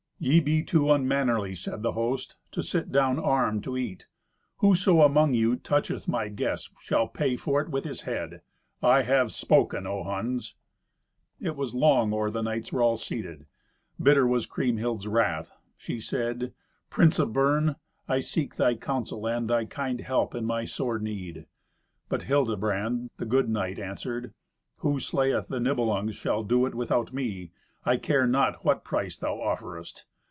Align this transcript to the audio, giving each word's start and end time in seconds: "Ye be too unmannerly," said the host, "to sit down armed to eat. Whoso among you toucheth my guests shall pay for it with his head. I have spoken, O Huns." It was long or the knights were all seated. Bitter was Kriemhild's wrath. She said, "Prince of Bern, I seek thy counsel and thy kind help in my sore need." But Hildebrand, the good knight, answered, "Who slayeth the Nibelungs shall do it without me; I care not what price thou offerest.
"Ye 0.23 0.39
be 0.39 0.61
too 0.61 0.91
unmannerly," 0.91 1.55
said 1.55 1.81
the 1.81 1.93
host, 1.93 2.35
"to 2.51 2.61
sit 2.61 2.91
down 2.91 3.17
armed 3.17 3.63
to 3.63 3.75
eat. 3.75 4.05
Whoso 4.57 5.01
among 5.01 5.33
you 5.33 5.55
toucheth 5.55 6.07
my 6.07 6.27
guests 6.27 6.69
shall 6.79 7.07
pay 7.07 7.35
for 7.35 7.59
it 7.59 7.69
with 7.69 7.85
his 7.85 8.01
head. 8.01 8.43
I 8.83 9.01
have 9.01 9.31
spoken, 9.31 9.87
O 9.87 10.03
Huns." 10.03 10.53
It 11.39 11.55
was 11.55 11.73
long 11.73 12.13
or 12.13 12.29
the 12.29 12.43
knights 12.43 12.71
were 12.71 12.83
all 12.83 12.97
seated. 12.97 13.47
Bitter 13.99 14.27
was 14.27 14.45
Kriemhild's 14.45 15.07
wrath. 15.07 15.53
She 15.75 15.99
said, 15.99 16.53
"Prince 16.91 17.17
of 17.17 17.33
Bern, 17.33 17.77
I 18.07 18.19
seek 18.19 18.57
thy 18.57 18.75
counsel 18.75 19.25
and 19.27 19.49
thy 19.49 19.65
kind 19.65 19.99
help 20.01 20.35
in 20.35 20.45
my 20.45 20.65
sore 20.65 20.99
need." 20.99 21.47
But 22.09 22.25
Hildebrand, 22.25 23.09
the 23.17 23.25
good 23.25 23.49
knight, 23.49 23.79
answered, 23.79 24.35
"Who 24.81 24.99
slayeth 24.99 25.47
the 25.47 25.59
Nibelungs 25.59 26.13
shall 26.15 26.43
do 26.43 26.67
it 26.67 26.75
without 26.75 27.11
me; 27.11 27.53
I 27.87 27.97
care 27.97 28.27
not 28.27 28.63
what 28.63 28.83
price 28.83 29.17
thou 29.17 29.39
offerest. 29.41 30.05